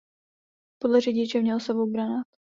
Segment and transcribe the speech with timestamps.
[0.79, 2.27] Podle řidiče měl s sebou granát.